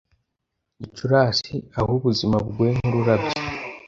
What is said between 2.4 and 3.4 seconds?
bugoye nkururabyo